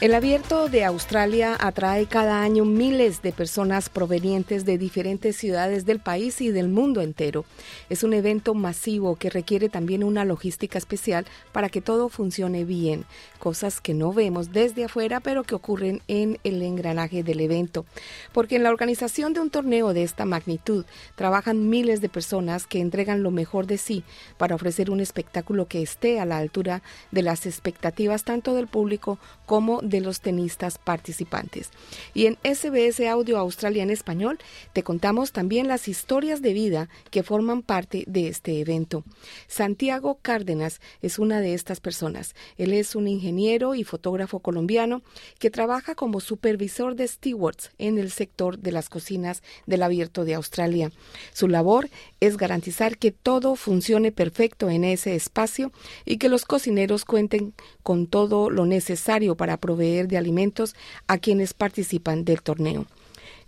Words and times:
El 0.00 0.14
abierto 0.14 0.68
de 0.68 0.84
Australia 0.84 1.56
atrae 1.58 2.06
cada 2.06 2.40
año 2.42 2.64
miles 2.64 3.20
de 3.20 3.32
personas 3.32 3.88
provenientes 3.88 4.64
de 4.64 4.78
diferentes 4.78 5.36
ciudades 5.36 5.86
del 5.86 5.98
país 5.98 6.40
y 6.40 6.52
del 6.52 6.68
mundo 6.68 7.00
entero. 7.00 7.44
Es 7.90 8.04
un 8.04 8.12
evento 8.12 8.54
masivo 8.54 9.16
que 9.16 9.28
requiere 9.28 9.68
también 9.68 10.04
una 10.04 10.24
logística 10.24 10.78
especial 10.78 11.26
para 11.50 11.68
que 11.68 11.80
todo 11.80 12.10
funcione 12.10 12.64
bien, 12.64 13.06
cosas 13.40 13.80
que 13.80 13.92
no 13.92 14.12
vemos 14.12 14.52
desde 14.52 14.84
afuera 14.84 15.18
pero 15.18 15.42
que 15.42 15.56
ocurren 15.56 16.00
en 16.06 16.38
el 16.44 16.62
engranaje 16.62 17.24
del 17.24 17.40
evento. 17.40 17.84
Porque 18.32 18.54
en 18.54 18.62
la 18.62 18.70
organización 18.70 19.32
de 19.32 19.40
un 19.40 19.50
torneo 19.50 19.94
de 19.94 20.04
esta 20.04 20.24
magnitud 20.24 20.84
trabajan 21.16 21.68
miles 21.68 22.00
de 22.00 22.08
personas 22.08 22.68
que 22.68 22.78
entregan 22.78 23.24
lo 23.24 23.32
mejor 23.32 23.66
de 23.66 23.78
sí 23.78 24.04
para 24.36 24.54
ofrecer 24.54 24.92
un 24.92 25.00
espectáculo 25.00 25.66
que 25.66 25.82
esté 25.82 26.20
a 26.20 26.24
la 26.24 26.38
altura 26.38 26.82
de 27.10 27.22
las 27.22 27.46
expectativas 27.46 28.22
tanto 28.22 28.54
del 28.54 28.68
público 28.68 29.18
como 29.44 29.82
de 29.88 30.00
los 30.00 30.20
tenistas 30.20 30.78
participantes. 30.78 31.70
Y 32.14 32.26
en 32.26 32.38
SBS 32.44 33.00
Audio 33.08 33.38
Australia 33.38 33.82
en 33.82 33.90
Español 33.90 34.38
te 34.72 34.82
contamos 34.82 35.32
también 35.32 35.68
las 35.68 35.88
historias 35.88 36.42
de 36.42 36.52
vida 36.52 36.88
que 37.10 37.22
forman 37.22 37.62
parte 37.62 38.04
de 38.06 38.28
este 38.28 38.60
evento. 38.60 39.04
Santiago 39.46 40.18
Cárdenas 40.20 40.80
es 41.02 41.18
una 41.18 41.40
de 41.40 41.54
estas 41.54 41.80
personas. 41.80 42.34
Él 42.56 42.72
es 42.72 42.94
un 42.94 43.08
ingeniero 43.08 43.74
y 43.74 43.84
fotógrafo 43.84 44.40
colombiano 44.40 45.02
que 45.38 45.50
trabaja 45.50 45.94
como 45.94 46.20
supervisor 46.20 46.94
de 46.94 47.08
stewards 47.08 47.70
en 47.78 47.98
el 47.98 48.10
sector 48.10 48.58
de 48.58 48.72
las 48.72 48.88
cocinas 48.88 49.42
del 49.66 49.82
abierto 49.82 50.24
de 50.24 50.34
Australia. 50.34 50.92
Su 51.32 51.48
labor 51.48 51.88
es 52.20 52.36
garantizar 52.36 52.98
que 52.98 53.12
todo 53.12 53.56
funcione 53.56 54.12
perfecto 54.12 54.70
en 54.70 54.84
ese 54.84 55.14
espacio 55.14 55.72
y 56.04 56.18
que 56.18 56.28
los 56.28 56.44
cocineros 56.44 57.04
cuenten 57.04 57.54
con 57.82 58.06
todo 58.06 58.50
lo 58.50 58.66
necesario 58.66 59.36
para 59.36 59.56
proveer 59.56 60.08
de 60.08 60.18
alimentos 60.18 60.74
a 61.06 61.18
quienes 61.18 61.54
participan 61.54 62.24
del 62.24 62.42
torneo. 62.42 62.86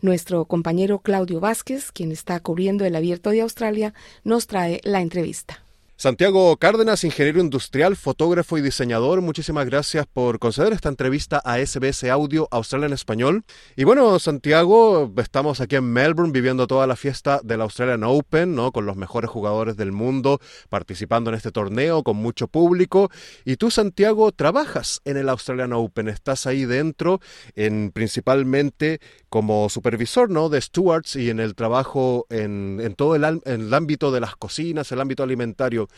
Nuestro 0.02 0.44
compañero 0.46 1.00
Claudio 1.00 1.40
Vázquez, 1.40 1.92
quien 1.92 2.10
está 2.10 2.40
cubriendo 2.40 2.84
el 2.84 2.96
abierto 2.96 3.30
de 3.30 3.42
Australia, 3.42 3.92
nos 4.24 4.46
trae 4.46 4.80
la 4.82 5.02
entrevista. 5.02 5.62
Santiago 6.00 6.56
Cárdenas, 6.56 7.04
ingeniero 7.04 7.42
industrial, 7.42 7.94
fotógrafo 7.94 8.56
y 8.56 8.62
diseñador, 8.62 9.20
muchísimas 9.20 9.66
gracias 9.66 10.06
por 10.06 10.38
conceder 10.38 10.72
esta 10.72 10.88
entrevista 10.88 11.42
a 11.44 11.58
SBS 11.58 12.04
Audio 12.04 12.48
Australia 12.50 12.86
en 12.86 12.94
Español. 12.94 13.44
Y 13.76 13.84
bueno, 13.84 14.18
Santiago, 14.18 15.12
estamos 15.18 15.60
aquí 15.60 15.76
en 15.76 15.92
Melbourne 15.92 16.32
viviendo 16.32 16.66
toda 16.66 16.86
la 16.86 16.96
fiesta 16.96 17.42
del 17.44 17.60
Australian 17.60 18.02
Open, 18.04 18.54
¿no? 18.54 18.72
Con 18.72 18.86
los 18.86 18.96
mejores 18.96 19.28
jugadores 19.28 19.76
del 19.76 19.92
mundo 19.92 20.40
participando 20.70 21.28
en 21.28 21.36
este 21.36 21.52
torneo, 21.52 22.02
con 22.02 22.16
mucho 22.16 22.48
público. 22.48 23.10
Y 23.44 23.56
tú, 23.56 23.70
Santiago, 23.70 24.32
trabajas 24.32 25.02
en 25.04 25.18
el 25.18 25.28
Australian 25.28 25.74
Open, 25.74 26.08
estás 26.08 26.46
ahí 26.46 26.64
dentro, 26.64 27.20
en 27.56 27.90
principalmente 27.92 29.02
como 29.28 29.68
supervisor, 29.68 30.30
¿no? 30.30 30.48
De 30.48 30.62
stewards 30.62 31.16
y 31.16 31.28
en 31.28 31.40
el 31.40 31.54
trabajo 31.54 32.24
en, 32.30 32.80
en 32.82 32.94
todo 32.94 33.16
el, 33.16 33.24
en 33.24 33.42
el 33.44 33.74
ámbito 33.74 34.10
de 34.10 34.20
las 34.20 34.34
cocinas, 34.34 34.90
el 34.92 35.00
ámbito 35.02 35.22
alimentario. 35.22 35.89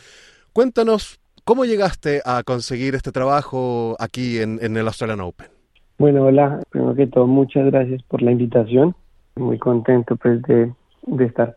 Cuéntanos, 0.53 1.21
¿cómo 1.45 1.65
llegaste 1.65 2.21
a 2.25 2.43
conseguir 2.43 2.95
este 2.95 3.13
trabajo 3.13 3.97
aquí 3.99 4.39
en, 4.39 4.59
el 4.61 4.87
Australian 4.87 5.21
Open? 5.21 5.49
Bueno, 5.99 6.25
hola, 6.25 6.61
primero 6.71 6.95
que 6.95 7.07
todo, 7.07 7.27
muchas 7.27 7.67
gracias 7.67 8.03
por 8.03 8.23
la 8.23 8.33
invitación. 8.33 8.95
Muy 9.37 9.59
contento 9.59 10.17
pues 10.17 10.43
de, 10.43 10.73
estar 11.25 11.57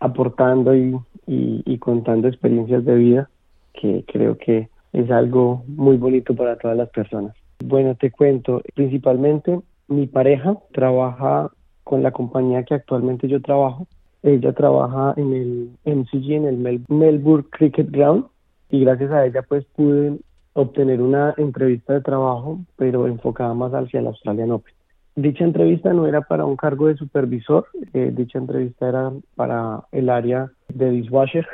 aportando 0.00 0.74
y, 0.74 0.98
y, 1.26 1.78
contando 1.78 2.28
experiencias 2.28 2.84
de 2.84 2.94
vida, 2.94 3.30
que 3.72 4.04
creo 4.06 4.36
que 4.36 4.68
es 4.92 5.10
algo 5.10 5.64
muy 5.66 5.96
bonito 5.96 6.34
para 6.34 6.56
todas 6.56 6.76
las 6.76 6.88
personas. 6.90 7.34
Bueno, 7.64 7.94
te 7.94 8.10
cuento, 8.10 8.62
principalmente 8.74 9.60
mi 9.88 10.06
pareja 10.06 10.56
trabaja 10.72 11.50
con 11.84 12.02
la 12.02 12.10
compañía 12.10 12.64
que 12.64 12.74
actualmente 12.74 13.28
yo 13.28 13.40
trabajo 13.40 13.86
ella 14.24 14.52
trabaja 14.54 15.12
en 15.18 15.34
el 15.34 15.70
MCG, 15.84 16.32
en 16.32 16.46
el 16.46 16.82
Melbourne 16.88 17.44
Cricket 17.50 17.90
Ground, 17.90 18.24
y 18.70 18.80
gracias 18.80 19.10
a 19.12 19.26
ella 19.26 19.42
pues 19.42 19.64
pude 19.76 20.18
obtener 20.54 21.02
una 21.02 21.34
entrevista 21.36 21.92
de 21.92 22.00
trabajo, 22.00 22.58
pero 22.76 23.06
enfocada 23.06 23.52
más 23.52 23.72
hacia 23.72 24.00
el 24.00 24.06
Australian 24.06 24.52
Open. 24.52 24.72
Dicha 25.14 25.44
entrevista 25.44 25.92
no 25.92 26.06
era 26.06 26.22
para 26.22 26.44
un 26.46 26.56
cargo 26.56 26.88
de 26.88 26.96
supervisor, 26.96 27.66
eh, 27.92 28.12
dicha 28.16 28.38
entrevista 28.38 28.88
era 28.88 29.12
para 29.36 29.84
el 29.92 30.08
área 30.08 30.50
de 30.68 30.90
dishwasher, 30.90 31.46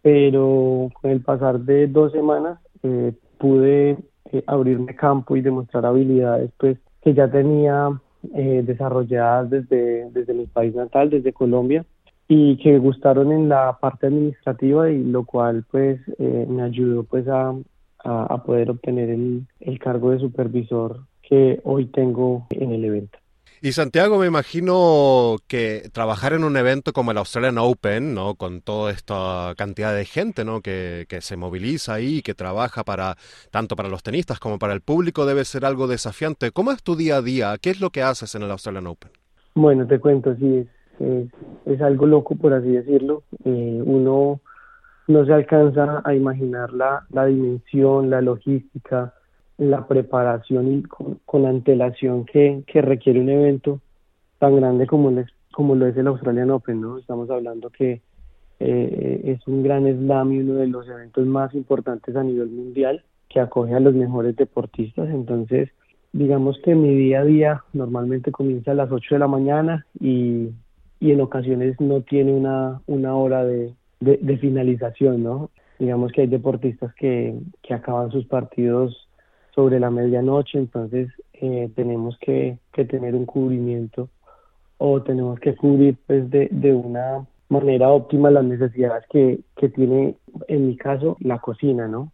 pero 0.00 0.88
con 1.00 1.10
el 1.10 1.20
pasar 1.20 1.60
de 1.60 1.86
dos 1.88 2.10
semanas 2.12 2.58
eh, 2.82 3.12
pude 3.38 3.98
eh, 4.32 4.42
abrirme 4.46 4.96
campo 4.96 5.36
y 5.36 5.42
demostrar 5.42 5.84
habilidades 5.84 6.50
pues 6.58 6.78
que 7.02 7.12
ya 7.12 7.30
tenía 7.30 7.90
desarrolladas 8.22 9.50
desde, 9.50 10.08
desde 10.10 10.32
mi 10.32 10.46
país 10.46 10.74
natal, 10.74 11.10
desde 11.10 11.34
Colombia, 11.34 11.84
y 12.28 12.56
que 12.56 12.78
gustaron 12.78 13.32
en 13.32 13.48
la 13.48 13.78
parte 13.78 14.06
administrativa 14.06 14.90
y 14.90 15.02
lo 15.02 15.24
cual 15.24 15.64
pues 15.70 16.00
eh, 16.18 16.46
me 16.48 16.62
ayudó 16.62 17.04
pues 17.04 17.28
a, 17.28 17.54
a, 18.04 18.42
poder 18.42 18.70
obtener 18.70 19.10
el, 19.10 19.46
el 19.60 19.78
cargo 19.78 20.10
de 20.10 20.20
supervisor 20.20 21.00
que 21.22 21.60
hoy 21.64 21.86
tengo 21.86 22.46
en 22.50 22.72
el 22.72 22.84
evento. 22.84 23.18
Y 23.60 23.72
Santiago, 23.72 24.18
me 24.18 24.26
imagino 24.26 25.36
que 25.46 25.88
trabajar 25.90 26.34
en 26.34 26.44
un 26.44 26.58
evento 26.58 26.92
como 26.92 27.12
el 27.12 27.16
Australian 27.16 27.56
Open, 27.56 28.12
¿no? 28.12 28.34
Con 28.34 28.60
toda 28.60 28.92
esta 28.92 29.54
cantidad 29.56 29.94
de 29.94 30.04
gente, 30.04 30.44
¿no? 30.44 30.60
Que, 30.60 31.06
que 31.08 31.22
se 31.22 31.38
moviliza 31.38 31.94
ahí, 31.94 32.20
que 32.20 32.34
trabaja 32.34 32.84
para 32.84 33.16
tanto 33.50 33.74
para 33.74 33.88
los 33.88 34.02
tenistas 34.02 34.38
como 34.38 34.58
para 34.58 34.74
el 34.74 34.82
público, 34.82 35.24
debe 35.24 35.46
ser 35.46 35.64
algo 35.64 35.86
desafiante. 35.86 36.50
¿Cómo 36.50 36.72
es 36.72 36.82
tu 36.82 36.94
día 36.94 37.16
a 37.16 37.22
día? 37.22 37.56
¿Qué 37.58 37.70
es 37.70 37.80
lo 37.80 37.88
que 37.88 38.02
haces 38.02 38.34
en 38.34 38.42
el 38.42 38.50
Australian 38.50 38.86
Open? 38.86 39.12
Bueno, 39.54 39.86
te 39.86 39.98
cuento, 39.98 40.36
sí, 40.36 40.56
es 40.58 40.66
es, 41.00 41.80
algo 41.80 42.06
loco, 42.06 42.36
por 42.36 42.52
así 42.52 42.68
decirlo. 42.68 43.22
Eh, 43.44 43.82
uno 43.84 44.40
no 45.06 45.26
se 45.26 45.32
alcanza 45.32 46.02
a 46.04 46.14
imaginar 46.14 46.72
la, 46.72 47.06
la 47.10 47.26
dimensión, 47.26 48.10
la 48.10 48.20
logística, 48.20 49.14
la 49.58 49.86
preparación 49.86 50.72
y 50.72 50.82
con, 50.82 51.46
antelación 51.46 52.24
que, 52.24 52.62
que, 52.66 52.82
requiere 52.82 53.20
un 53.20 53.28
evento 53.28 53.80
tan 54.38 54.56
grande 54.56 54.86
como, 54.86 55.12
como 55.52 55.74
lo 55.74 55.86
es 55.86 55.96
el 55.96 56.06
Australian 56.06 56.50
Open, 56.50 56.80
¿no? 56.80 56.98
Estamos 56.98 57.30
hablando 57.30 57.70
que 57.70 58.00
eh, 58.60 59.20
es 59.24 59.46
un 59.46 59.62
gran 59.62 59.84
slam 59.84 60.32
y 60.32 60.38
uno 60.40 60.54
de 60.54 60.66
los 60.66 60.88
eventos 60.88 61.26
más 61.26 61.54
importantes 61.54 62.16
a 62.16 62.22
nivel 62.22 62.48
mundial 62.48 63.04
que 63.28 63.40
acoge 63.40 63.74
a 63.74 63.80
los 63.80 63.94
mejores 63.94 64.36
deportistas, 64.36 65.08
entonces 65.10 65.70
digamos 66.12 66.58
que 66.64 66.76
mi 66.76 66.94
día 66.94 67.20
a 67.20 67.24
día 67.24 67.64
normalmente 67.72 68.30
comienza 68.30 68.70
a 68.70 68.74
las 68.74 68.92
8 68.92 69.16
de 69.16 69.18
la 69.18 69.26
mañana 69.26 69.84
y 69.98 70.50
y 71.04 71.12
en 71.12 71.20
ocasiones 71.20 71.78
no 71.82 72.00
tiene 72.00 72.32
una, 72.32 72.80
una 72.86 73.14
hora 73.14 73.44
de, 73.44 73.74
de, 74.00 74.38
finalización, 74.38 75.22
¿no? 75.22 75.50
Digamos 75.78 76.12
que 76.12 76.22
hay 76.22 76.28
deportistas 76.28 76.94
que, 76.94 77.38
que 77.62 77.74
acaban 77.74 78.10
sus 78.10 78.24
partidos 78.24 79.06
sobre 79.54 79.78
la 79.80 79.90
medianoche, 79.90 80.56
entonces 80.56 81.10
eh, 81.34 81.68
tenemos 81.76 82.16
que, 82.22 82.56
que, 82.72 82.86
tener 82.86 83.14
un 83.14 83.26
cubrimiento 83.26 84.08
o 84.78 85.02
tenemos 85.02 85.38
que 85.40 85.54
cubrir 85.54 85.98
pues 86.06 86.30
de, 86.30 86.48
de 86.50 86.72
una 86.72 87.26
manera 87.50 87.90
óptima 87.90 88.30
las 88.30 88.44
necesidades 88.44 89.04
que, 89.10 89.40
que 89.58 89.68
tiene, 89.68 90.14
en 90.48 90.68
mi 90.68 90.76
caso, 90.78 91.18
la 91.20 91.38
cocina, 91.38 91.86
¿no? 91.86 92.12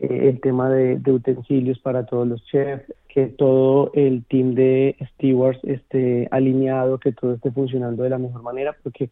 Eh, 0.00 0.30
el 0.30 0.40
tema 0.40 0.68
de, 0.68 1.00
utensilios 1.12 1.78
para 1.78 2.06
todos 2.06 2.26
los 2.26 2.44
chefs, 2.46 2.92
que 3.16 3.28
todo 3.28 3.92
el 3.94 4.26
team 4.26 4.54
de 4.54 4.94
stewards 5.14 5.64
esté 5.64 6.28
alineado, 6.30 6.98
que 6.98 7.12
todo 7.12 7.32
esté 7.32 7.50
funcionando 7.50 8.02
de 8.02 8.10
la 8.10 8.18
mejor 8.18 8.42
manera, 8.42 8.76
porque 8.82 9.08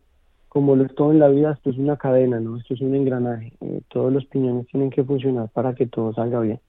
como 0.51 0.77
lo 0.77 0.85
es 0.85 0.95
todo 0.95 1.11
en 1.11 1.21
la 1.21 1.29
vida, 1.29 1.53
esto 1.53 1.71
es 1.71 1.79
una 1.79 1.97
cadena, 1.97 2.39
¿no? 2.39 2.59
Esto 2.59 2.75
es 2.75 2.83
un 2.83 2.95
engranaje. 2.95 3.55
Eh, 3.63 3.81
todos 3.89 4.13
los 4.13 4.27
piñones 4.27 4.67
tienen 4.67 4.91
que 4.91 5.03
funcionar 5.03 5.49
para 5.55 5.75
que 5.75 5.87
todo 5.87 6.13
salga 6.13 6.41
bien. 6.41 6.61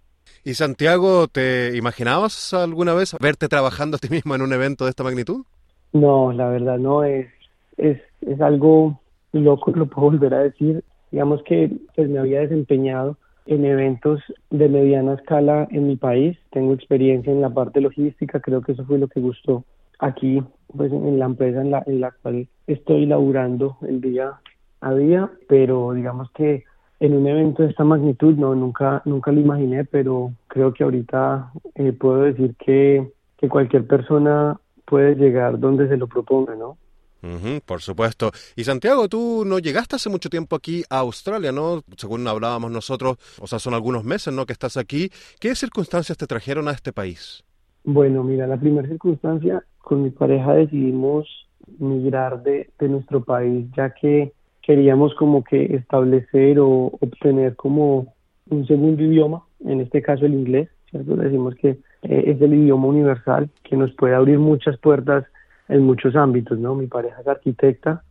¿Y 0.45 0.53
Santiago, 0.53 1.27
te 1.27 1.75
imaginabas 1.75 2.53
alguna 2.53 2.93
vez 2.93 3.13
verte 3.19 3.49
trabajando 3.49 3.97
a 3.97 3.99
ti 3.99 4.07
mismo 4.07 4.33
en 4.33 4.41
un 4.41 4.53
evento 4.53 4.85
de 4.85 4.91
esta 4.91 5.03
magnitud? 5.03 5.43
No, 5.91 6.31
la 6.31 6.47
verdad 6.47 6.77
no, 6.77 7.03
es, 7.03 7.27
es, 7.75 7.99
es 8.21 8.39
algo 8.39 8.97
loco, 9.33 9.71
lo 9.71 9.87
puedo 9.87 10.11
volver 10.11 10.33
a 10.35 10.39
decir. 10.39 10.85
Digamos 11.11 11.43
que 11.43 11.69
pues 11.97 12.07
me 12.07 12.19
había 12.19 12.39
desempeñado 12.39 13.17
en 13.45 13.65
eventos 13.65 14.21
de 14.49 14.69
mediana 14.69 15.13
escala 15.13 15.67
en 15.71 15.87
mi 15.87 15.95
país. 15.95 16.37
Tengo 16.51 16.73
experiencia 16.73 17.31
en 17.31 17.41
la 17.41 17.49
parte 17.49 17.81
logística, 17.81 18.39
creo 18.39 18.61
que 18.61 18.73
eso 18.73 18.85
fue 18.85 18.97
lo 18.97 19.07
que 19.07 19.19
gustó 19.19 19.63
aquí, 19.99 20.43
pues 20.75 20.91
en 20.91 21.19
la 21.19 21.25
empresa 21.25 21.61
en 21.61 21.71
la, 21.71 21.83
en 21.85 22.01
la 22.01 22.11
cual 22.11 22.47
estoy 22.67 23.05
laburando 23.05 23.77
el 23.87 24.01
día 24.01 24.33
a 24.81 24.93
día, 24.93 25.31
pero 25.47 25.93
digamos 25.93 26.31
que 26.31 26.63
en 26.99 27.15
un 27.15 27.27
evento 27.27 27.63
de 27.63 27.69
esta 27.69 27.83
magnitud 27.83 28.35
no 28.35 28.55
nunca 28.55 29.01
nunca 29.05 29.31
lo 29.31 29.41
imaginé, 29.41 29.83
pero 29.85 30.31
creo 30.47 30.73
que 30.73 30.83
ahorita 30.83 31.51
eh, 31.75 31.91
puedo 31.93 32.21
decir 32.21 32.55
que, 32.57 33.11
que 33.37 33.49
cualquier 33.49 33.85
persona 33.85 34.59
puede 34.85 35.15
llegar 35.15 35.59
donde 35.59 35.87
se 35.87 35.97
lo 35.97 36.07
proponga, 36.07 36.55
¿no? 36.55 36.77
Por 37.65 37.81
supuesto. 37.81 38.31
Y 38.55 38.63
Santiago, 38.63 39.07
tú 39.07 39.43
no 39.45 39.59
llegaste 39.59 39.95
hace 39.95 40.09
mucho 40.09 40.29
tiempo 40.29 40.55
aquí 40.55 40.83
a 40.89 40.99
Australia, 40.99 41.51
¿no? 41.51 41.81
Según 41.97 42.27
hablábamos 42.27 42.71
nosotros, 42.71 43.17
o 43.39 43.47
sea, 43.47 43.59
son 43.59 43.73
algunos 43.73 44.03
meses, 44.03 44.33
¿no? 44.33 44.45
Que 44.45 44.53
estás 44.53 44.77
aquí. 44.77 45.09
¿Qué 45.39 45.55
circunstancias 45.55 46.17
te 46.17 46.27
trajeron 46.27 46.67
a 46.67 46.71
este 46.71 46.93
país? 46.93 47.43
Bueno, 47.83 48.23
mira, 48.23 48.47
la 48.47 48.57
primera 48.57 48.87
circunstancia, 48.87 49.63
con 49.79 50.03
mi 50.03 50.09
pareja 50.09 50.53
decidimos 50.53 51.27
migrar 51.77 52.43
de, 52.43 52.69
nuestro 52.79 53.23
país, 53.23 53.67
ya 53.75 53.91
que 53.93 54.33
queríamos 54.61 55.13
como 55.15 55.43
que 55.43 55.75
establecer 55.75 56.59
o 56.59 56.91
obtener 56.99 57.55
como 57.55 58.13
un 58.49 58.65
segundo 58.67 59.03
idioma, 59.03 59.43
en 59.63 59.81
este 59.81 60.01
caso 60.01 60.25
el 60.25 60.33
inglés, 60.33 60.69
¿cierto? 60.89 61.15
Decimos 61.15 61.55
que 61.55 61.69
eh, 62.03 62.23
es 62.27 62.41
el 62.41 62.53
idioma 62.53 62.87
universal 62.87 63.49
que 63.63 63.77
nos 63.77 63.91
puede 63.93 64.15
abrir 64.15 64.39
muchas 64.39 64.77
puertas 64.77 65.25
en 65.67 65.83
muchos 65.83 66.15
ámbitos, 66.15 66.59
¿no? 66.59 66.75
Mi 66.75 66.87
pareja 66.87 67.21
es 67.21 67.27
arquitecta 67.27 68.03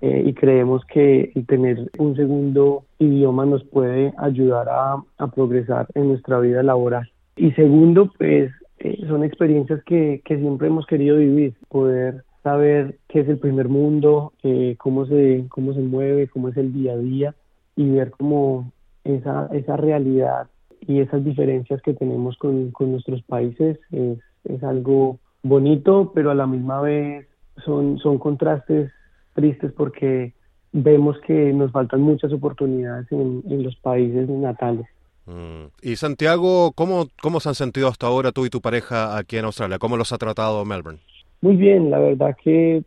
eh, 0.00 0.22
y 0.26 0.34
creemos 0.34 0.84
que 0.84 1.32
tener 1.46 1.90
un 1.98 2.14
segundo 2.16 2.84
idioma 2.98 3.46
nos 3.46 3.64
puede 3.64 4.12
ayudar 4.18 4.68
a, 4.68 5.02
progresar 5.34 5.88
en 5.94 6.08
nuestra 6.08 6.38
vida 6.40 6.62
laboral. 6.62 7.10
Y 7.36 7.52
segundo, 7.52 8.12
pues 8.18 8.52
eh, 8.78 9.04
son 9.06 9.24
experiencias 9.24 9.82
que, 9.84 10.22
que 10.24 10.38
siempre 10.38 10.68
hemos 10.68 10.86
querido 10.86 11.16
vivir, 11.16 11.54
poder 11.68 12.24
saber 12.42 12.98
qué 13.08 13.20
es 13.20 13.28
el 13.28 13.38
primer 13.38 13.68
mundo, 13.68 14.32
eh, 14.42 14.76
cómo, 14.78 15.06
se, 15.06 15.44
cómo 15.48 15.74
se 15.74 15.80
mueve, 15.80 16.28
cómo 16.28 16.48
es 16.48 16.56
el 16.56 16.72
día 16.72 16.92
a 16.92 16.96
día 16.96 17.34
y 17.76 17.90
ver 17.90 18.10
cómo 18.12 18.72
esa, 19.04 19.48
esa 19.52 19.76
realidad 19.76 20.48
y 20.80 21.00
esas 21.00 21.24
diferencias 21.24 21.82
que 21.82 21.94
tenemos 21.94 22.36
con, 22.38 22.70
con 22.70 22.92
nuestros 22.92 23.22
países 23.22 23.78
es, 23.92 24.18
es, 24.44 24.62
algo 24.62 25.18
bonito, 25.42 26.12
pero 26.14 26.30
a 26.30 26.34
la 26.34 26.46
misma 26.46 26.80
vez 26.80 27.26
son, 27.64 27.98
son 27.98 28.18
contrastes 28.18 28.90
tristes 29.34 29.72
porque 29.72 30.34
vemos 30.72 31.16
que 31.26 31.52
nos 31.52 31.70
faltan 31.72 32.00
muchas 32.00 32.32
oportunidades 32.32 33.10
en, 33.12 33.42
en 33.48 33.62
los 33.62 33.76
países 33.76 34.28
natales. 34.28 34.86
Mm. 35.26 35.66
Y 35.82 35.96
Santiago, 35.96 36.72
¿cómo, 36.72 37.08
¿cómo 37.20 37.40
se 37.40 37.50
han 37.50 37.54
sentido 37.54 37.88
hasta 37.88 38.06
ahora 38.06 38.32
tú 38.32 38.46
y 38.46 38.50
tu 38.50 38.60
pareja 38.60 39.16
aquí 39.16 39.36
en 39.36 39.44
Australia? 39.44 39.78
¿Cómo 39.78 39.96
los 39.96 40.12
ha 40.12 40.18
tratado 40.18 40.64
Melbourne? 40.64 41.00
Muy 41.40 41.56
bien, 41.56 41.90
la 41.90 41.98
verdad 41.98 42.36
que 42.42 42.82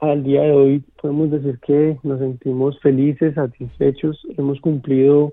al 0.00 0.22
día 0.22 0.42
de 0.42 0.52
hoy 0.52 0.84
podemos 1.00 1.30
decir 1.30 1.58
que 1.60 1.98
nos 2.02 2.18
sentimos 2.18 2.78
felices, 2.80 3.34
satisfechos, 3.34 4.20
hemos 4.36 4.60
cumplido 4.60 5.32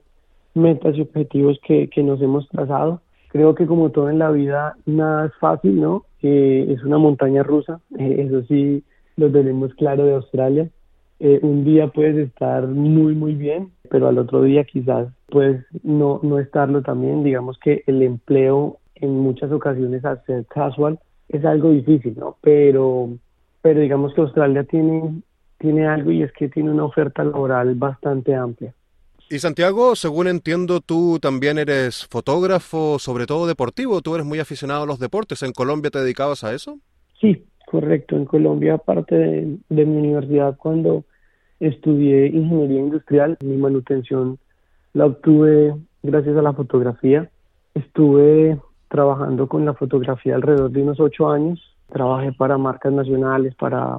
metas 0.53 0.95
y 0.95 1.01
objetivos 1.01 1.59
que, 1.65 1.89
que 1.89 2.01
nos 2.01 2.21
hemos 2.21 2.47
trazado. 2.49 3.01
Creo 3.33 3.55
que 3.55 3.65
como 3.65 3.89
todo 3.89 4.11
en 4.11 4.19
la 4.19 4.29
vida, 4.29 4.75
nada 4.85 5.25
es 5.25 5.33
fácil, 5.39 5.81
¿no? 5.81 6.05
Eh, 6.21 6.67
es 6.69 6.83
una 6.83 6.99
montaña 6.99 7.41
rusa, 7.41 7.79
eh, 7.97 8.17
eso 8.19 8.43
sí 8.43 8.83
lo 9.17 9.31
tenemos 9.31 9.73
claro 9.73 10.05
de 10.05 10.13
Australia. 10.13 10.69
Eh, 11.19 11.39
un 11.41 11.65
día 11.65 11.87
puedes 11.87 12.15
estar 12.15 12.67
muy, 12.67 13.15
muy 13.15 13.33
bien, 13.33 13.71
pero 13.89 14.07
al 14.07 14.19
otro 14.19 14.43
día 14.43 14.63
quizás 14.65 15.07
puedes 15.31 15.65
no, 15.81 16.19
no 16.21 16.37
estarlo 16.37 16.83
también. 16.83 17.23
Digamos 17.23 17.57
que 17.57 17.83
el 17.87 18.03
empleo 18.03 18.77
en 18.93 19.17
muchas 19.17 19.51
ocasiones 19.51 20.05
al 20.05 20.23
ser 20.25 20.45
casual 20.45 20.99
es 21.27 21.43
algo 21.43 21.71
difícil, 21.71 22.15
¿no? 22.15 22.37
Pero, 22.39 23.09
pero 23.63 23.79
digamos 23.79 24.13
que 24.13 24.21
Australia 24.21 24.63
tiene, 24.63 25.23
tiene 25.57 25.87
algo 25.87 26.11
y 26.11 26.21
es 26.21 26.31
que 26.33 26.49
tiene 26.49 26.69
una 26.69 26.85
oferta 26.85 27.23
laboral 27.23 27.73
bastante 27.73 28.35
amplia. 28.35 28.75
Y 29.33 29.39
Santiago, 29.39 29.95
según 29.95 30.27
entiendo, 30.27 30.79
tú 30.79 31.17
también 31.19 31.57
eres 31.57 32.05
fotógrafo, 32.05 32.99
sobre 32.99 33.25
todo 33.25 33.47
deportivo. 33.47 34.01
Tú 34.01 34.13
eres 34.13 34.27
muy 34.27 34.37
aficionado 34.37 34.83
a 34.83 34.85
los 34.85 34.99
deportes. 34.99 35.41
¿En 35.41 35.53
Colombia 35.53 35.89
te 35.89 35.97
dedicabas 35.97 36.43
a 36.43 36.53
eso? 36.53 36.77
Sí, 37.19 37.43
correcto. 37.65 38.15
En 38.15 38.25
Colombia, 38.25 38.75
aparte 38.75 39.15
de, 39.15 39.85
mi 39.87 39.97
universidad, 39.97 40.55
cuando 40.55 41.05
estudié 41.59 42.27
ingeniería 42.27 42.81
industrial, 42.81 43.35
mi 43.43 43.57
manutención 43.57 44.37
la 44.93 45.07
obtuve 45.07 45.73
gracias 46.03 46.37
a 46.37 46.43
la 46.43 46.53
fotografía. 46.53 47.31
Estuve 47.73 48.59
trabajando 48.87 49.47
con 49.47 49.65
la 49.65 49.73
fotografía 49.73 50.35
alrededor 50.35 50.69
de 50.69 50.83
unos 50.83 50.99
ocho 50.99 51.31
años. 51.31 51.59
Trabajé 51.91 52.33
para 52.33 52.59
marcas 52.59 52.93
nacionales, 52.93 53.55
para 53.55 53.97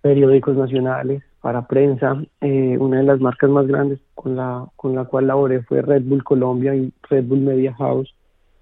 periódicos 0.00 0.56
nacionales, 0.56 1.22
para 1.40 1.66
prensa. 1.66 2.22
Eh, 2.40 2.76
una 2.78 2.98
de 2.98 3.04
las 3.04 3.20
marcas 3.20 3.50
más 3.50 3.66
grandes 3.66 4.00
con 4.14 4.36
la, 4.36 4.66
con 4.76 4.94
la 4.94 5.04
cual 5.04 5.26
laboré 5.26 5.62
fue 5.62 5.82
Red 5.82 6.02
Bull 6.04 6.24
Colombia 6.24 6.74
y 6.74 6.92
Red 7.08 7.24
Bull 7.24 7.40
Media 7.40 7.74
House 7.74 8.14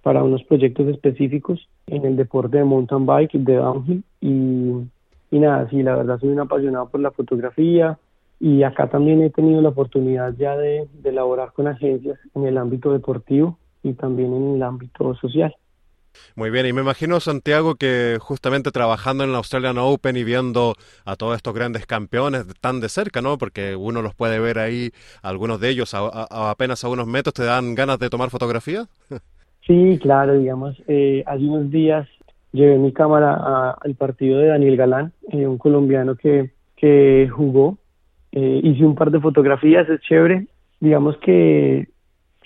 para 0.02 0.22
unos 0.22 0.42
proyectos 0.44 0.88
específicos 0.88 1.68
en 1.86 2.04
el 2.04 2.16
deporte 2.16 2.58
de 2.58 2.64
mountain 2.64 3.04
bike, 3.04 3.32
de 3.32 3.54
downhill. 3.54 4.04
Y, 4.20 4.72
y 5.30 5.38
nada, 5.38 5.68
sí, 5.68 5.82
la 5.82 5.96
verdad 5.96 6.18
soy 6.18 6.30
un 6.30 6.40
apasionado 6.40 6.88
por 6.88 7.00
la 7.00 7.10
fotografía 7.10 7.98
y 8.40 8.62
acá 8.62 8.88
también 8.88 9.22
he 9.22 9.30
tenido 9.30 9.60
la 9.60 9.70
oportunidad 9.70 10.34
ya 10.38 10.56
de, 10.56 10.88
de 11.02 11.12
laborar 11.12 11.52
con 11.52 11.66
agencias 11.66 12.18
en 12.34 12.46
el 12.46 12.56
ámbito 12.56 12.92
deportivo 12.92 13.58
y 13.82 13.94
también 13.94 14.32
en 14.32 14.54
el 14.54 14.62
ámbito 14.62 15.14
social. 15.16 15.54
Muy 16.36 16.50
bien, 16.50 16.66
y 16.66 16.72
me 16.72 16.82
imagino, 16.82 17.20
Santiago, 17.20 17.74
que 17.74 18.18
justamente 18.20 18.70
trabajando 18.70 19.24
en 19.24 19.32
la 19.32 19.38
Australian 19.38 19.78
Open 19.78 20.16
y 20.16 20.24
viendo 20.24 20.74
a 21.04 21.16
todos 21.16 21.36
estos 21.36 21.54
grandes 21.54 21.86
campeones 21.86 22.46
tan 22.60 22.80
de 22.80 22.88
cerca, 22.88 23.22
¿no? 23.22 23.38
Porque 23.38 23.76
uno 23.76 24.02
los 24.02 24.14
puede 24.14 24.38
ver 24.38 24.58
ahí, 24.58 24.90
algunos 25.22 25.60
de 25.60 25.70
ellos 25.70 25.94
a, 25.94 26.50
apenas 26.50 26.84
a 26.84 26.88
unos 26.88 27.06
metros, 27.06 27.34
¿te 27.34 27.44
dan 27.44 27.74
ganas 27.74 27.98
de 27.98 28.10
tomar 28.10 28.30
fotografía? 28.30 28.86
Sí, 29.66 29.98
claro, 30.00 30.38
digamos, 30.38 30.82
eh, 30.88 31.22
hace 31.26 31.44
unos 31.44 31.70
días 31.70 32.08
llevé 32.52 32.78
mi 32.78 32.90
cámara 32.92 33.76
al 33.78 33.94
partido 33.96 34.38
de 34.38 34.46
Daniel 34.46 34.78
Galán, 34.78 35.12
eh, 35.30 35.46
un 35.46 35.58
colombiano 35.58 36.16
que, 36.16 36.52
que 36.76 37.28
jugó. 37.30 37.76
Eh, 38.32 38.60
hice 38.62 38.84
un 38.84 38.94
par 38.94 39.10
de 39.10 39.20
fotografías, 39.20 39.88
es 39.88 40.00
chévere. 40.00 40.46
Digamos 40.80 41.18
que 41.18 41.88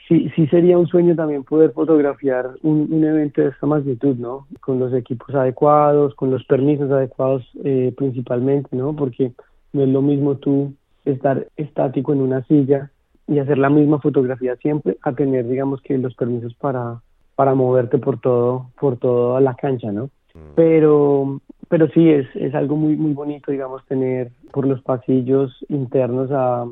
sí, 0.08 0.30
sí 0.34 0.46
sería 0.48 0.78
un 0.78 0.86
sueño 0.86 1.14
también 1.14 1.44
poder 1.44 1.72
fotografiar 1.72 2.50
un, 2.62 3.04
evento 3.04 3.40
de 3.40 3.48
esta 3.48 3.66
magnitud, 3.66 4.16
¿no? 4.16 4.46
Con 4.60 4.78
los 4.78 4.92
equipos 4.94 5.34
adecuados, 5.34 6.14
con 6.14 6.30
los 6.30 6.44
permisos 6.44 6.90
adecuados 6.90 7.48
eh, 7.64 7.92
principalmente, 7.96 8.74
¿no? 8.76 8.94
Porque 8.94 9.32
no 9.72 9.82
es 9.82 9.88
lo 9.88 10.02
mismo 10.02 10.36
tú 10.36 10.74
estar 11.04 11.46
estático 11.56 12.12
en 12.12 12.20
una 12.20 12.44
silla 12.44 12.90
y 13.26 13.38
hacer 13.38 13.58
la 13.58 13.70
misma 13.70 14.00
fotografía 14.00 14.56
siempre 14.56 14.96
a 15.02 15.12
tener, 15.12 15.48
digamos, 15.48 15.80
que 15.82 15.96
los 15.98 16.14
permisos 16.14 16.54
para, 16.54 17.00
para 17.34 17.54
moverte 17.54 17.98
por 17.98 18.20
todo, 18.20 18.70
por 18.78 18.96
toda 18.98 19.40
la 19.40 19.54
cancha, 19.54 19.90
¿no? 19.92 20.06
Mm. 20.34 20.54
Pero, 20.54 21.40
pero 21.68 21.88
sí 21.88 22.10
es, 22.10 22.26
es 22.34 22.54
algo 22.54 22.76
muy, 22.76 22.96
muy 22.96 23.12
bonito, 23.12 23.50
digamos, 23.50 23.84
tener 23.86 24.30
por 24.52 24.66
los 24.66 24.82
pasillos 24.82 25.64
internos 25.68 26.30
a 26.32 26.66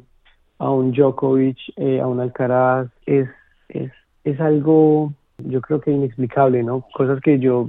a 0.61 0.71
un 0.71 0.93
Djokovic, 0.93 1.57
eh, 1.77 2.01
a 2.01 2.07
un 2.07 2.21
Alcaraz, 2.21 2.89
es, 3.07 3.29
es, 3.71 3.91
es 4.25 4.41
algo, 4.41 5.13
yo 5.39 5.61
creo 5.63 5.81
que 5.81 5.91
inexplicable, 5.91 6.63
¿no? 6.63 6.85
Cosas 6.95 7.19
que 7.23 7.39
yo 7.39 7.69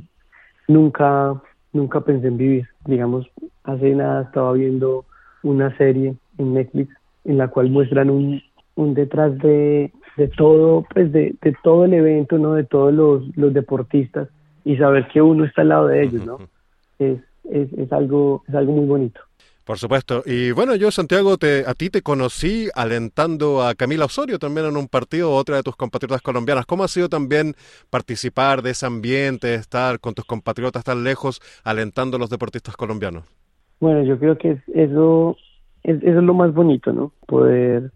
nunca, 0.68 1.42
nunca 1.72 2.02
pensé 2.02 2.28
en 2.28 2.38
vivir. 2.38 2.68
Digamos, 2.86 3.30
hace 3.64 3.96
nada 3.96 4.24
estaba 4.24 4.52
viendo 4.54 5.06
una 5.42 5.76
serie 5.78 6.16
en 6.38 6.54
Netflix 6.54 6.94
en 7.24 7.38
la 7.38 7.48
cual 7.48 7.70
muestran 7.70 8.10
un, 8.10 8.42
un 8.76 8.94
detrás 8.94 9.38
de, 9.38 9.92
de 10.18 10.28
todo, 10.28 10.86
pues 10.94 11.14
de, 11.14 11.34
de 11.42 11.56
todo 11.64 11.86
el 11.86 11.94
evento, 11.94 12.38
¿no? 12.38 12.56
De 12.56 12.66
todos 12.66 12.94
los, 12.94 13.38
los 13.38 13.54
deportistas 13.54 14.28
y 14.66 14.76
saber 14.76 15.08
que 15.08 15.22
uno 15.22 15.46
está 15.46 15.62
al 15.62 15.70
lado 15.70 15.88
de 15.88 16.04
ellos, 16.04 16.26
¿no? 16.26 16.40
Es, 17.00 17.20
es, 17.50 17.72
es 17.72 17.94
algo, 17.94 18.44
es 18.50 18.54
algo 18.54 18.74
muy 18.74 18.86
bonito. 18.86 19.22
Por 19.72 19.78
supuesto. 19.78 20.22
Y 20.26 20.52
bueno, 20.52 20.76
yo, 20.76 20.92
Santiago, 20.92 21.38
te, 21.38 21.64
a 21.66 21.74
ti 21.74 21.90
te 21.90 22.02
conocí 22.02 22.68
alentando 22.76 23.64
a 23.64 23.74
Camila 23.74 24.04
Osorio 24.04 24.38
también 24.38 24.68
en 24.68 24.76
un 24.76 24.90
partido, 24.90 25.32
otra 25.32 25.56
de 25.56 25.64
tus 25.64 25.78
compatriotas 25.78 26.22
colombianas. 26.22 26.66
¿Cómo 26.66 26.84
ha 26.84 26.90
sido 26.90 27.08
también 27.08 27.54
participar 27.90 28.64
de 28.64 28.72
ese 28.72 28.86
ambiente, 28.86 29.56
estar 29.56 30.02
con 30.02 30.14
tus 30.14 30.26
compatriotas 30.26 30.84
tan 30.84 31.06
lejos, 31.06 31.40
alentando 31.64 32.18
a 32.18 32.20
los 32.20 32.30
deportistas 32.30 32.76
colombianos? 32.76 33.24
Bueno, 33.80 34.04
yo 34.04 34.20
creo 34.20 34.38
que 34.38 34.60
eso, 34.76 35.38
es, 35.84 36.04
eso 36.04 36.20
es 36.20 36.24
lo 36.26 36.34
más 36.34 36.54
bonito, 36.54 36.92
¿no? 36.92 37.14
Poder 37.26 37.94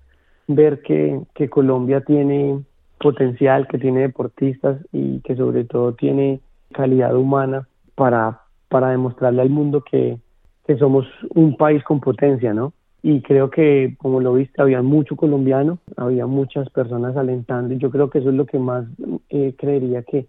ver 0.47 0.81
que, 0.81 1.19
que 1.33 1.49
Colombia 1.49 1.99
tiene 2.05 2.63
potencial, 3.01 3.67
que 3.67 3.79
tiene 3.79 3.99
deportistas 3.99 4.79
y 4.93 5.19
que 5.19 5.35
sobre 5.35 5.65
todo 5.65 5.93
tiene 5.93 6.39
calidad 6.71 7.13
humana 7.17 7.67
para, 7.95 8.43
para 8.69 8.91
demostrarle 8.91 9.41
al 9.41 9.49
mundo 9.49 9.83
que, 9.83 10.19
que 10.65 10.77
somos 10.77 11.05
un 11.33 11.57
país 11.57 11.83
con 11.83 11.99
potencia, 11.99 12.53
¿no? 12.53 12.73
Y 13.03 13.21
creo 13.21 13.49
que, 13.51 13.95
como 13.99 14.19
lo 14.19 14.33
viste, 14.33 14.61
había 14.61 14.81
mucho 14.81 15.15
colombiano, 15.15 15.77
había 15.95 16.25
muchas 16.25 16.69
personas 16.69 17.15
alentando 17.15 17.73
y 17.73 17.77
yo 17.77 17.91
creo 17.91 18.09
que 18.09 18.19
eso 18.19 18.29
es 18.29 18.35
lo 18.35 18.45
que 18.45 18.57
más 18.57 18.85
eh, 19.29 19.53
creería 19.57 20.01
que 20.01 20.25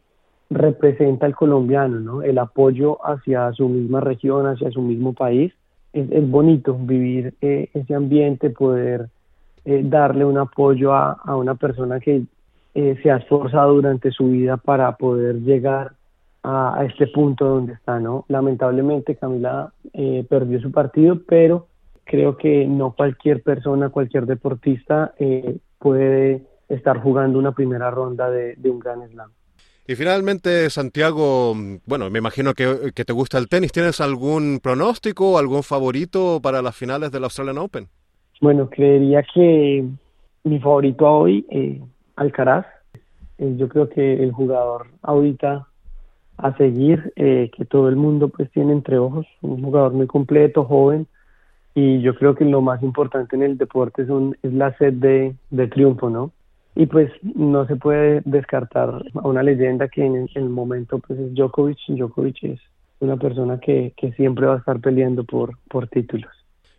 representa 0.51 1.27
al 1.27 1.35
colombiano, 1.35 2.01
¿no? 2.01 2.23
El 2.23 2.39
apoyo 2.39 2.99
hacia 3.05 3.53
su 3.53 3.69
misma 3.69 4.01
región, 4.01 4.47
hacia 4.47 4.71
su 4.71 4.83
mismo 4.83 5.15
país. 5.15 5.53
Es, 5.93 6.31
bonito 6.31 6.77
vivir 6.79 7.35
eh, 7.41 7.71
ese 7.73 7.95
ambiente, 7.95 8.51
poder 8.51 9.09
eh, 9.65 9.81
darle 9.83 10.27
un 10.27 10.37
apoyo 10.37 10.93
a, 10.93 11.13
a 11.13 11.37
una 11.37 11.55
persona 11.55 11.99
que 11.99 12.25
eh, 12.79 12.95
se 13.03 13.11
ha 13.11 13.17
esforzado 13.17 13.73
durante 13.73 14.11
su 14.11 14.29
vida 14.29 14.59
para 14.59 14.99
poder 14.99 15.37
llegar 15.37 15.93
a, 16.47 16.79
a, 16.79 16.85
este 16.85 17.09
punto 17.09 17.45
donde 17.45 17.73
está, 17.73 17.99
¿no? 17.99 18.25
Lamentablemente 18.29 19.17
Camila 19.17 19.73
eh, 19.93 20.25
perdió 20.29 20.61
su 20.61 20.71
partido, 20.71 21.21
pero 21.27 21.67
creo 22.05 22.37
que 22.37 22.67
no 22.67 22.93
cualquier 22.93 23.43
persona, 23.43 23.89
cualquier 23.89 24.27
deportista 24.27 25.13
eh, 25.19 25.59
puede 25.79 26.43
estar 26.69 27.03
jugando 27.03 27.39
una 27.39 27.53
primera 27.53 27.91
ronda 27.91 28.31
de, 28.31 28.55
de 28.57 28.71
un 28.71 28.79
gran 28.79 29.07
slam. 29.09 29.31
Y 29.89 29.95
finalmente, 29.95 30.71
Santiago, 30.71 31.55
bueno, 31.85 32.11
me 32.11 32.19
imagino 32.19 32.55
que, 32.55 32.93
que, 32.95 33.05
te 33.05 33.13
gusta 33.13 33.39
el 33.39 33.49
tenis. 33.49 33.71
¿Tienes 33.71 34.01
algún 34.01 34.59
pronóstico, 34.61 35.39
algún 35.39 35.63
favorito 35.63 36.41
para 36.43 36.61
las 36.61 36.77
finales 36.77 37.13
del 37.13 37.25
Australian 37.25 37.59
Open? 37.59 37.89
Bueno, 38.41 38.69
creería 38.69 39.25
que 39.33 39.85
mi 40.43 40.61
favorito 40.61 41.07
hoy, 41.07 41.47
eh, 41.51 41.81
Alcaraz. 42.17 42.67
Eh, 43.39 43.55
yo 43.57 43.69
creo 43.69 43.89
que 43.89 44.23
el 44.23 44.33
jugador 44.33 44.89
ahorita 45.03 45.67
a 46.39 46.57
seguir, 46.57 47.13
eh, 47.17 47.51
que 47.57 47.65
todo 47.65 47.89
el 47.89 47.97
mundo 47.97 48.29
pues 48.29 48.51
tiene 48.51 48.73
entre 48.73 48.99
ojos, 48.99 49.27
un 49.43 49.63
jugador 49.63 49.93
muy 49.93 50.07
completo, 50.07 50.65
joven, 50.65 51.07
y 51.75 52.01
yo 52.01 52.15
creo 52.15 52.35
que 52.35 52.45
lo 52.45 52.63
más 52.63 52.83
importante 52.83 53.37
en 53.37 53.43
el 53.43 53.59
deporte 53.59 54.03
es, 54.03 54.53
la 54.53 54.77
sed 54.79 54.95
de, 54.95 55.35
de 55.51 55.67
triunfo, 55.69 56.11
¿no? 56.11 56.33
y 56.77 56.87
pues 56.87 57.11
no 57.23 57.67
se 57.67 57.77
puede 57.77 58.21
descartar 58.27 59.03
a 59.15 59.27
una 59.27 59.43
leyenda 59.43 59.89
que 59.89 60.05
en 60.05 60.29
el 60.35 60.49
momento 60.51 60.99
pues 60.99 61.19
es 61.19 61.35
Djokovic. 61.35 61.79
Djokovic 61.89 62.45
es 62.45 62.61
una 63.01 63.17
persona 63.17 63.59
que, 63.59 63.95
que 63.97 64.13
siempre 64.13 64.47
va 64.47 64.57
a 64.57 64.59
estar 64.59 64.79
peleando 64.81 65.25
por, 65.25 65.57
por 65.69 65.89
títulos. 65.89 66.31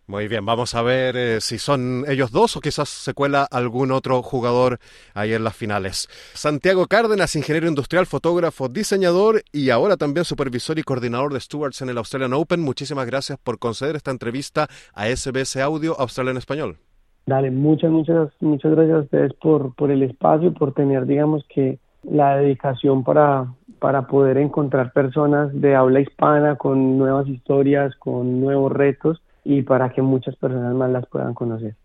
Muy 0.10 0.30
bien, 0.30 0.46
vamos 0.46 0.74
a 0.74 0.82
ver 0.82 1.18
eh, 1.18 1.42
si 1.42 1.58
son 1.58 2.06
ellos 2.08 2.32
dos 2.32 2.56
o 2.56 2.62
quizás 2.62 2.88
se 2.88 3.14
cuela 3.14 3.46
algún 3.52 3.92
otro 3.92 4.24
jugador 4.24 4.80
ahí 5.14 5.34
en 5.34 5.44
las 5.44 5.54
finales. 5.54 6.08
Santiago 6.34 6.88
Cárdenas, 6.88 7.36
ingeniero 7.36 7.68
industrial, 7.68 8.06
fotógrafo, 8.06 8.70
diseñador 8.70 9.42
y 9.52 9.70
ahora 9.70 9.98
también 9.98 10.24
supervisor 10.24 10.80
y 10.80 10.84
coordinador 10.84 11.34
de 11.34 11.42
Stewards 11.42 11.82
en 11.82 11.90
el 11.90 11.98
Australian 11.98 12.32
Open. 12.32 12.62
Muchísimas 12.62 13.06
gracias 13.06 13.38
por 13.38 13.60
conceder 13.60 13.98
esta 13.98 14.12
entrevista 14.12 14.68
a 14.94 15.08
SBS 15.08 15.58
Audio 15.58 16.00
Australia 16.00 16.32
en 16.32 16.38
Español. 16.38 16.78
Dale, 17.26 17.52
muchas, 17.52 17.92
muchas, 17.92 18.30
muchas 18.40 18.72
gracias 18.72 18.96
a 18.96 19.02
ustedes 19.02 19.34
por, 19.34 19.76
por 19.76 19.92
el 19.92 20.04
espacio, 20.04 20.54
por 20.54 20.74
tener, 20.74 21.06
digamos 21.06 21.46
que, 21.54 21.80
la 22.04 22.38
dedicación 22.38 23.04
para, 23.04 23.54
para 23.80 24.08
poder 24.08 24.38
encontrar 24.38 24.94
personas 24.94 25.50
de 25.52 25.76
habla 25.76 26.00
hispana 26.00 26.56
con 26.56 26.98
nuevas 26.98 27.28
historias, 27.28 27.94
con 27.98 28.40
nuevos 28.40 28.72
retos 28.72 29.22
y 29.48 29.62
para 29.62 29.90
que 29.90 30.02
muchas 30.02 30.36
personas 30.36 30.76
más 30.76 30.92
las 30.92 31.08
puedan 31.08 31.34
conocer. 31.34 31.76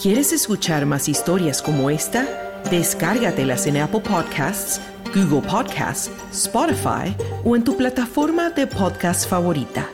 ¿Quieres 0.00 0.32
escuchar 0.32 0.86
más 0.86 1.06
historias 1.06 1.60
como 1.60 1.90
esta? 1.90 2.26
Descárgatelas 2.70 3.66
en 3.66 3.76
Apple 3.76 4.00
Podcasts, 4.00 4.80
Google 5.14 5.46
Podcasts, 5.46 6.10
Spotify 6.32 7.14
o 7.44 7.54
en 7.54 7.62
tu 7.62 7.76
plataforma 7.76 8.50
de 8.50 8.66
podcast 8.66 9.28
favorita. 9.28 9.86